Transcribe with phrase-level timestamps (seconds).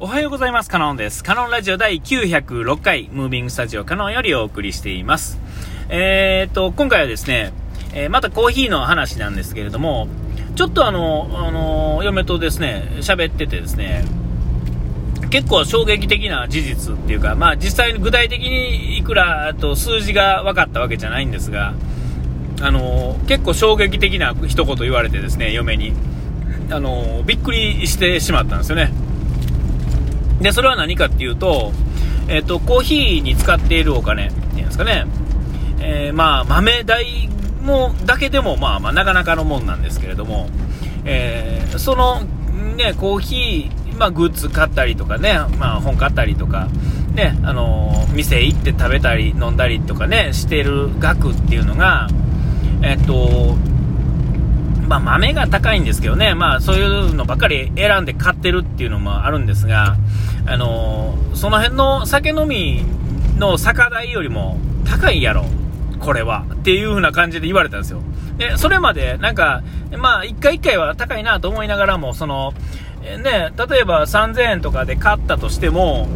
[0.00, 0.68] おはようございます。
[0.68, 1.22] カノンです。
[1.22, 5.38] カノンラジオ第906回、ムービングスタジオカノンよりお送りしています。
[5.88, 7.52] えー、っと、今回はですね、
[7.94, 10.08] えーまたコーヒーの話なんですけれども、
[10.56, 14.04] ちょっとあの、あの、嫁とですね、喋っててですね、
[15.30, 21.72] 結構衝撃的な事実っていうか、まあ実際に具体的にいくらと数字が分かったわけじゃないんですが、
[22.60, 25.92] あの、結構衝撃的な一言言われてですね、嫁に。
[26.68, 29.03] あの、びっくりしてしまったんですよね。
[30.40, 31.72] で、それは何かっていうと、
[32.28, 35.06] えっ、と、コーヒーに使っているお金っていうんですかね、
[35.80, 37.28] えーまあ、豆代
[37.62, 40.48] も、だけでも、まあ、まあ、なかなかのもんなんですけれども、
[41.04, 42.22] えーその、
[42.76, 46.68] ね、コーヒー、まあ、グッズ買ったりとかね、まあ、本買ったりとか、
[47.14, 52.08] ね、あのー店行って食べたり飲んだりとかね、してる額っていうのが、
[52.82, 53.56] えっ、と、
[54.88, 59.96] まあ、豆が高いんですけどね、まあ、そういうのばっかり選んで買ってるっていうのもあるんですが、
[60.46, 62.84] あのーその辺の酒飲み
[63.38, 65.44] の酒代よりも高いやろ、
[65.98, 66.46] これは。
[66.54, 68.00] っていう風な感じで言われたんですよ。
[68.38, 69.62] で、それまで、なんか、
[69.98, 72.54] まあ、一回一回は高いなと思いながらも、その、
[73.02, 76.08] えね、例えば3000円とかで買ったとしても、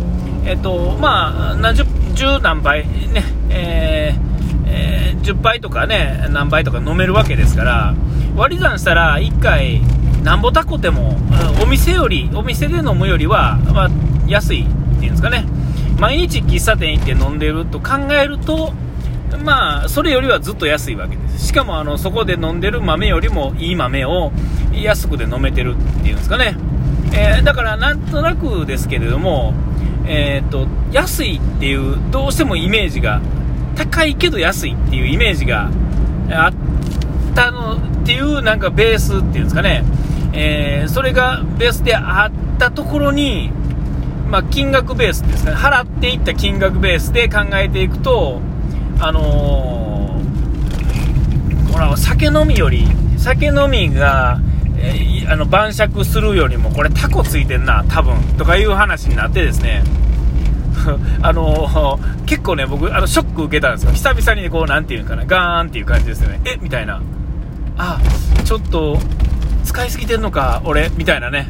[0.46, 1.84] えっ、と、まあ、何十、
[2.14, 7.94] 十何倍、ね、えーえー10杯とかね、何杯とか飲めるわけですから、
[8.38, 9.80] 割り算したら1回、
[10.22, 11.16] なんぼたこても、
[11.60, 13.90] お店より、お店で飲むよりは、まあ、
[14.28, 14.64] 安いっ
[15.00, 15.44] ていうんですかね。
[15.98, 18.72] 毎日喫茶店行って飲んでると考えると、
[19.44, 21.48] まあ、それよりはずっと安いわけです。
[21.48, 24.30] しかも、あの、そこで飲んでる豆よりもいい豆を
[24.72, 26.56] 安くで飲めてるっていうんですかね。
[27.12, 29.52] えーだから、なんとなくですけれども、
[30.06, 33.20] えーっと、安いっていう、どうしてもイメージが、
[33.74, 35.70] 高いけど安いっていうイメージが
[36.30, 36.77] あって
[37.38, 39.84] たのっていうなんかベースっていうんですかね、
[40.32, 43.52] えーそれがベースであったところに、
[44.28, 48.40] まあ、金額ベースですかね、払っていった金額ベースで考えていくと、
[48.98, 52.88] あのーほら、酒飲みより、
[53.18, 54.40] 酒飲みが、
[54.78, 59.84] えーあの晩酌するよりも、これ、タコついてんな、多分とかいう話になってですね、
[61.22, 67.00] あのー結構ね、僕、あのショック受けたんですよ、久々にこう、なんていうのかな、ガーンっていう感じですよね、えみたいな、
[67.78, 68.00] あ
[68.44, 68.98] ちょっと
[69.64, 71.48] 使いすぎてんのか、俺みたいなね、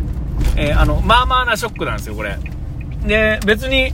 [0.57, 2.39] えーあのまあまあなショックなんですよ、これ。
[3.07, 3.93] で、別に、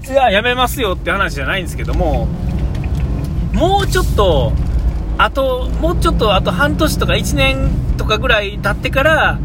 [0.00, 2.26] じゃあやめますよって話じゃないんですけども、
[3.52, 4.52] もうちょっと、
[5.18, 9.38] あと、もうちょっと、あと半年とか1年とかぐらい経ってから、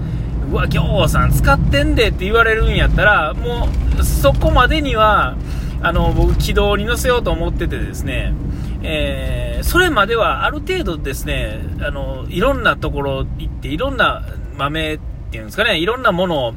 [0.51, 3.69] うわ、ぎょうさん使ってんでって言われるんやったら、も
[3.99, 5.35] う、そこまでには、
[5.81, 8.33] あの、僕、軌道に乗せようと思っててですね、
[8.83, 14.23] えーそれまではある程度ですね、あの、いろんなところ行って、いろんな
[14.57, 14.99] 豆っ
[15.29, 16.53] ていうんですかね、いろんなものを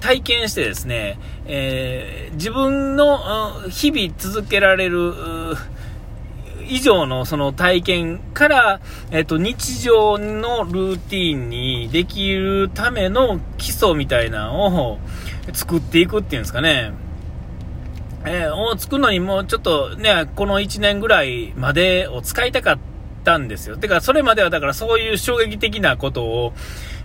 [0.00, 5.14] 体験してですね、えー自分の日々続けられる、
[6.68, 14.98] 以上のその体験から、えっと、日常のルーティンにできるための基礎みたいなのを
[15.52, 16.92] 作っていくっていうんですかね。
[18.28, 22.78] えーを作るのにもうちょっとね、この1年ぐらいまでを使いたかっ
[23.24, 23.76] たんですよ。
[23.76, 26.52] てか、それまではだからそういう衝撃的なことを、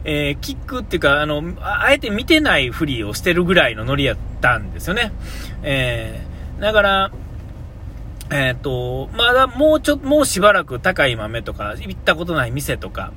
[0.03, 5.11] えー聞くっていうか、あの、あえて見てないふりをしてるぐらいのノリやったんですよね。
[5.63, 7.11] えーだから、
[8.31, 13.11] えっ、と、まだもうちょっと、もうしばらく高い豆とか、行ったことない店とか、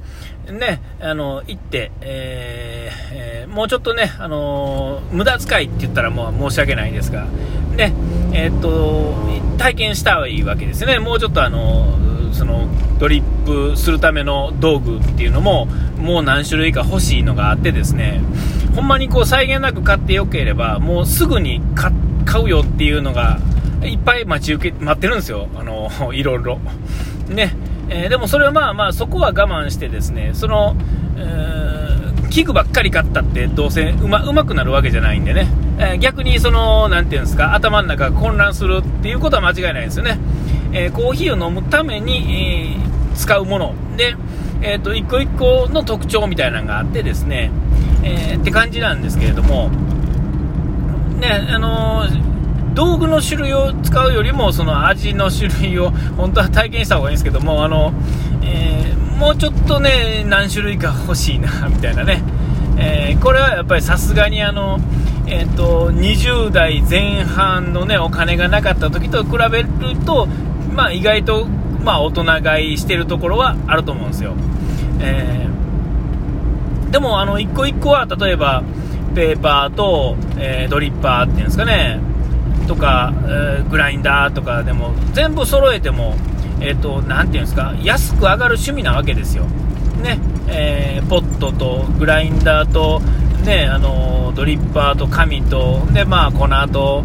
[0.51, 7.27] ね、あの、行って、えーえーもうちょっとね、あの無駄遣いって言ったらもう申し訳ないですが、
[7.77, 7.93] ね、
[8.33, 9.15] えっ、と、
[9.59, 10.99] 体験したいわけですね。
[10.99, 15.67] もうちょっとあのその、ドリップするための道具っていうのも、
[15.99, 18.21] もう何種類か欲しいのがあってですね、
[18.75, 21.93] ほんまにこう際限なく買ってよければ、もうすぐに買
[22.25, 23.39] 買うよっていうのが、
[23.83, 25.49] いっぱい待ち受け、待ってるんですよ。
[25.55, 26.59] あの、いろいろ。
[27.29, 27.55] ね。
[27.89, 30.77] えーでもそれはまあまあ、そこは我慢してですね、その、
[31.17, 31.87] えー
[32.29, 35.49] 器具ばっかり買ったってどうせうまうまくなるわけじゃないんでね、
[35.79, 40.19] え逆にその、なていうんですか、頭の中が混乱するっていうことは間違いないですよね。
[40.73, 44.15] えーコーヒーを飲むために、えー使うもので、
[44.63, 47.51] えっ、と、一個一個の特徴みたいなのがあってですね、
[48.05, 49.71] えって感じなんですけれども、
[51.19, 52.05] ね、あの
[52.75, 57.93] 道具の種類を使うよりも、その味の種類を本当は体験した方がいいんですけども、あの、
[58.43, 62.23] えもうちょっとね、何種類か欲しいな、みたいなね。
[62.79, 64.79] えこれはやっぱりさすがにあの、
[65.27, 69.69] えっ、と、20代前半のね、お金がなかった時と比べる
[70.05, 70.27] と、
[70.75, 71.47] まあ意外と、
[71.85, 74.35] まあ大人買いしてるところはあると思うんですよ。
[75.01, 75.47] えー
[76.91, 78.63] でも、あの、一個一個は、例えば、
[79.15, 82.01] ペーパーと、えー、ドリッパーっていうんですかね、
[82.67, 86.15] とか、えー、グラインダーとかでも、全部揃えても、
[86.61, 89.45] え、ー、と、なていうんですか、安く上がる趣味なわけですよ。
[90.03, 90.19] ね、
[90.49, 93.03] えー、ポットとグラインダーと、
[93.47, 97.05] ね、あのドリッパーと紙と、で、まあ、粉と、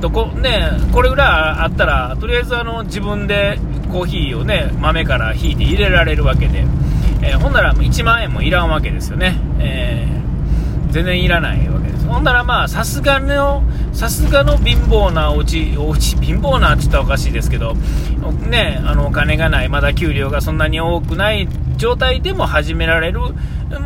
[0.00, 1.28] とこね、これぐらい
[1.64, 3.58] あったら、とりあえずあの自分で
[3.92, 6.64] コーヒーをね、豆からひいて入れられるわけで、
[7.22, 9.38] えー、ほんなら1万円もいらんわけですよね。
[9.60, 12.06] えー、全然いらないわけです。
[12.06, 13.62] ほんならまあ、さすがの、
[13.92, 17.74] さすがの貧乏なお家、お家、貧乏なって言ったらおかしいですけど、
[18.48, 23.20] ね、あの、お金がない、まだ給料がそんなに多くない状態でも始められる、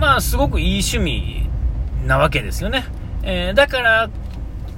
[0.00, 1.45] まあ、すごくいい趣味
[2.06, 2.84] なわけですよね。
[3.22, 4.10] えー、だから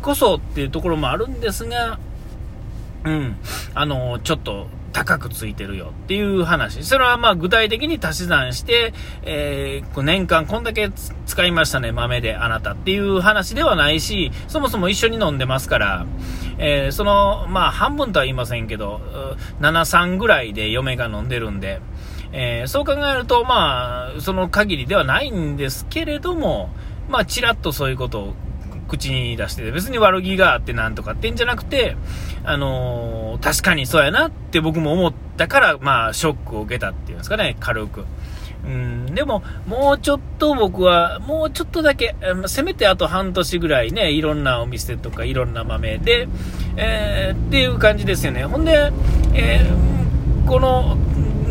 [0.03, 1.99] こそっていうところもあるんですが、
[3.05, 3.37] うん、
[3.75, 6.83] あの、ちょっと高くついてるよっていう話。
[6.85, 8.93] それはまあ具体的に足し算して、
[9.23, 10.91] えー、年間こんだけ
[11.27, 16.07] 使いましたね、豆であなたっていう話ではないし、そもそも一緒に飲んでますから、
[16.59, 19.01] えー、その、まあ半分とは言いませんけど、
[19.61, 21.81] 7、3ぐらいで嫁が飲んでるんで、
[22.33, 26.71] えー、そう考えると、まあ、その限りではないんですけれども、
[27.09, 28.35] まあ、ちらっとそういうことを
[28.89, 31.97] 口に出して、別に悪気があってなんとかってんじゃなくて、
[32.45, 38.05] あのー、確かにそうやなって僕も思ったから、まあ、ショックを受けたっていうんですかね、軽く。
[38.65, 42.17] うん、でも、もうちょっと僕は、もうちょっとだけ、
[42.47, 46.29] せめてあと半年ぐらいね、いろんなお店とかいろんな豆で、
[46.77, 48.45] えー、っていう感じですよね。
[48.45, 48.91] ほんで、
[49.35, 50.97] えー、この、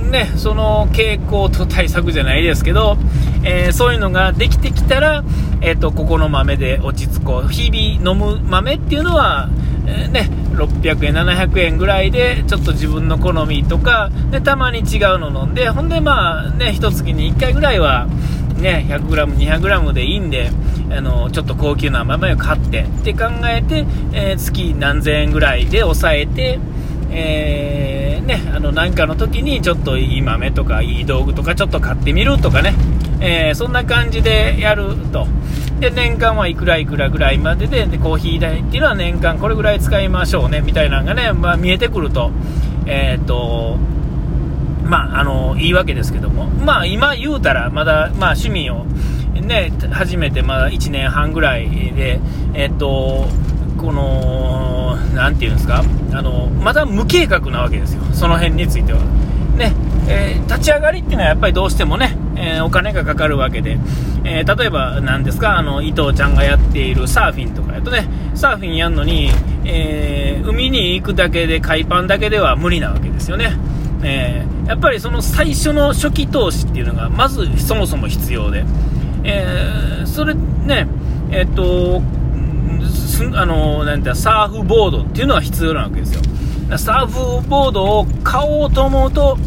[0.10, 2.98] ね、その傾向と対策じゃないですけど、
[3.44, 5.24] えー、そういうのができてきたら、
[5.62, 7.50] えーと、ここの豆で落ち着こう。
[7.50, 9.50] 日々飲む豆っていうのは、
[9.88, 18.08] えー、ね、600円、700円ぐらいでちょっと自分の好みとかでたまに違うの飲んでほんでまあね一月に1回ぐらいは
[18.60, 20.50] ね、100g、200g でいいんで、
[20.90, 26.60] あの、ちょっと高級な豆を買ってって考えて、えー、月何千円ぐらいで抑えて、
[27.12, 32.74] えー、ね、あの、なんかの時にちょっといい豆とかいい道具とかちょっと買ってみるとかね、
[33.20, 35.28] えー、そんな感じでやると。
[35.80, 42.32] で、年間はいくらいくらぐらいまでで、で、コーヒー代っていうのは年間これぐらい使いましょうね、みたいなのがね、まあ見えてくると、
[42.86, 43.78] えっ、と、
[44.84, 48.86] まあ、あの、いいわけですけども、まあ今言うたら、まだ、まあ趣味を、
[49.34, 52.20] ね、初めてまだ1年半ぐらいで、
[52.54, 53.28] えっ、と、
[53.78, 59.00] この、なていうんですか、あの、まだ無計画なわけですよ、その辺については。
[59.58, 59.74] ね、
[60.08, 63.78] えー、立ち上がりっていうのはやっぱりどうしてもね、えー、お金がかかるわけで、
[64.24, 69.32] えー、例えば何ですか、あの、伊藤ちゃんがやっているサーフィンとかやとね、サーフィンやるのに、
[69.66, 73.58] え海に行くだけで、海パンだけでは無理なわけですよね。
[74.04, 78.64] えやっぱりその最初の初期投資っていうのが、まずそもそも必要で、
[79.24, 80.88] えそれね、
[81.32, 82.02] えっと、
[83.36, 86.22] あのなんてサーフボードっていうのは必要なわけですよ。
[86.78, 89.38] サーフボードを買おうと思うと、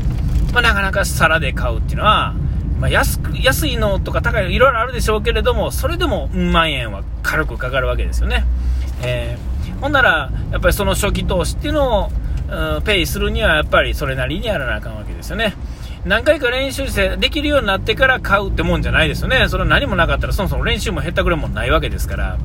[0.52, 2.34] まあ、なかなか皿で買うっていうのは、
[2.78, 8.44] まあ、安く、安いのとか高いのいろいろあるでしょうけれども、それでも、万円は軽くかかるわけですよね。
[9.02, 15.54] えー、ほんなら、やっぱりその初期投資っていうのを、ペイするには、やっぱりそれなりにやらなあかんわけですよね。
[16.06, 19.46] 何回か練習してできるようになってから買うってもんじゃないですよね。
[19.48, 22.38] それは何もなかったらそもそも練習も減ったくれもないわけですから。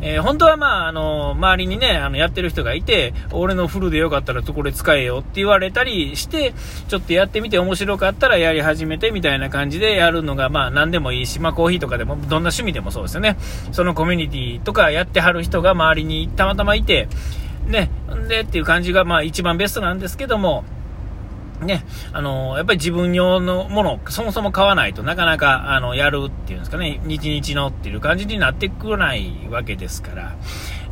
[0.00, 6.54] えー、本当はまあ、あの、周りにね、あの、やってる人がいて、俺のフルでよかったらこれ使えよって言われたりして、
[6.88, 13.36] ちょっとやってみて面白かったらやり始めてみたいな感じでやるのが、まあ、何でもいいし、まあ、コーヒーとかでも、どんな趣味でもそうですよね。
[13.72, 17.08] そのコミュニティとかやってはる人が周りにたまたまいて、
[17.66, 20.64] ね、んでっていう感じが、まあ、一番ベストなんですけども、
[21.60, 30.36] ね、あの、やっぱり自分用のものをそもそも買わないとなかなか、あの、やるっていうんですかね、日々のっていう感じになってくないわけですから、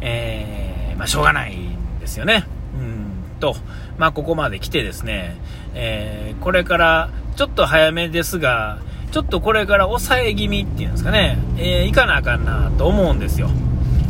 [0.00, 2.44] えー、まあ、しょうがないんですよね。
[2.78, 3.54] うんと、
[3.98, 5.36] まあ、ここまで来てですね、
[5.74, 8.78] えー、これから、ちょっと早めですが、
[9.12, 13.50] ちょっとこれから抑え気味っていうんですかね、えー、いかなあかんなと思うんですよ。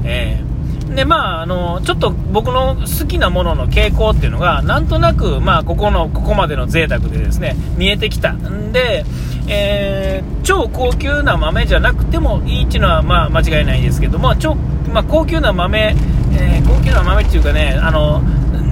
[0.04, 0.45] えー
[0.94, 8.32] で、まあ、あの、ちょっと僕の好きなものの傾向っていうのが、なんとなく、まあ、ここの、ここまでの贅沢でですね、見えてきた。
[8.32, 9.04] んで、
[9.48, 14.54] えー、超高級な豆じゃなくてもいいっていうのは、まあ、間違いないですけども、超、
[14.92, 15.94] まあ、高級な豆、
[16.32, 18.20] えー、高級な豆っていうかね、あの、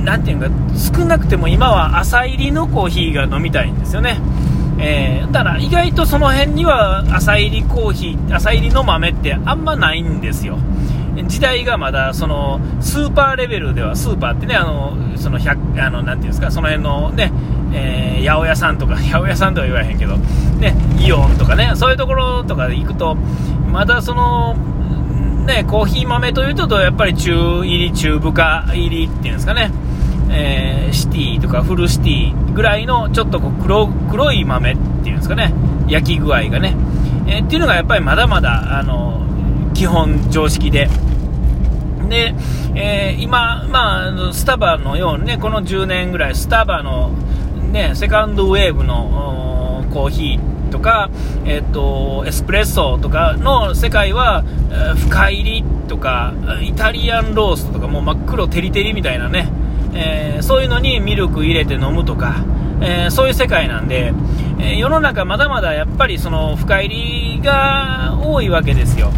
[0.04, 4.18] なんていうか、少なくても今は朝入りのコーヒーが飲みたいんですよね。
[4.78, 10.59] えー、だから意外とその辺には朝入りコーヒー、朝入りの豆ってあんまないんですよ。
[11.26, 17.33] 時代がまだそのスーパーレベルではスーパーってねあのその100あのなていうんですかその辺のね、
[17.73, 23.16] えー、八百屋さんとか 八百屋さんとは言わへんけどねイオンとかねそういうところとかで行くと
[23.71, 24.57] まだその
[25.45, 29.71] ね、コーヒー豆というと、やっぱり中入り、中深入りっていうんですかね、
[30.31, 35.52] えー、シティとかフルシティぐらいのちょっとこう黒黒い豆っていうんですかね、
[35.87, 36.75] 焼き具合がね、
[37.26, 39.23] えー、っていうのがやっぱりまだまだ、あの、
[39.75, 40.88] 基本常識で。
[42.08, 42.34] で、
[42.75, 47.11] えー、今、まあ、スタバのようにね、この10年ぐらい、スタバの、
[47.73, 51.11] ね、セカンドウェーブのコーヒーとか、
[51.44, 54.44] えーと、エスプレッソとかの世界は、
[54.96, 59.49] 深入りとかイタリアンローストとかもう真っ黒テリテリみたいなね、
[59.94, 62.44] えー、そういうのにミルク入れて飲むとか、
[62.80, 64.12] えー、そういう世界なんで、
[64.61, 69.12] え世の中まだまだやっぱりその深入りが多いわけですよ。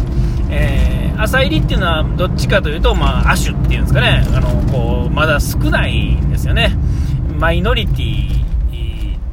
[0.49, 6.75] えー、朝入りっていうのはどっちかというと、まあ、亜種っていうんですかね、あのこうまだ少ないんですよね、
[7.39, 8.37] マイノリティ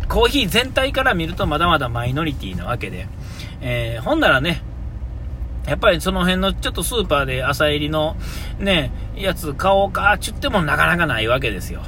[0.09, 3.09] コーヒー全体から見るとまだまだマイノリティなわけで、
[3.61, 4.63] えー、ほんならね、
[5.67, 8.17] やっぱりその辺のちょっとスーパーで朝入りの
[8.59, 11.83] ね、やつ買おうかちゅってもなかなかないわけですよ。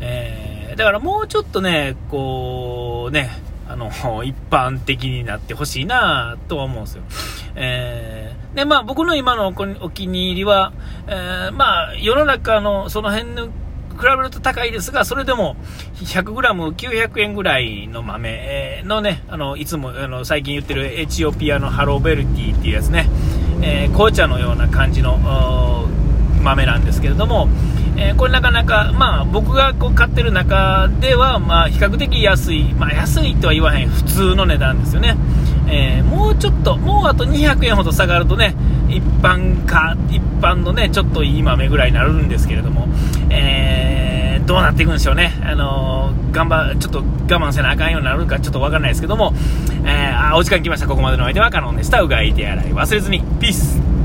[0.00, 3.30] えー、だからもうちょっとね、こうね、
[3.68, 3.90] あの、
[4.22, 7.02] 一般的になってほしいなとは思うんですよ。
[7.56, 9.48] えー、で、まあ僕の今の
[9.82, 10.72] お気に入りは、
[11.06, 13.52] えー、まあ世の中のその辺の比
[14.02, 15.56] べると高いですが、それでも
[15.96, 23.08] 100g900 円ぐらいの豆のね、あの、いつも、あの、最近言ってるエチオピアのハローベルティっていうやつね、
[23.62, 25.18] えー、紅茶のような感じの
[26.42, 27.48] 豆なんですけれども、
[27.96, 35.16] えー、これなかなか、まあ、僕がこう買ってる中では、まあ、比較的安い、まあ、安いとは言わへん普通の値段ですよね。
[35.68, 38.54] えー、もうちょっと、もうあと200円ほど下がるとね、
[38.88, 42.88] 一般か、一般のね、ちょっといい豆ぐらいになるんですけれども、
[43.30, 45.32] えー、どうなっていくんでしょうね。
[45.44, 49.34] あのー、頑張、ちょっと我慢せなあかんようになるかちょっとわかんないですけども、
[49.84, 50.86] えー、あ、お時間来ました。
[50.86, 52.00] ここまでの相手はカノンでした。
[52.00, 53.22] うがい手洗い忘れずに。
[53.40, 53.95] ピース